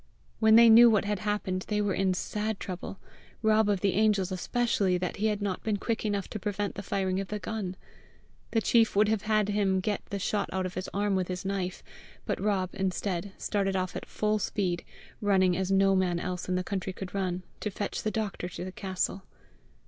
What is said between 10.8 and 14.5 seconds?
arm with his knife; but Rob, instead, started off at full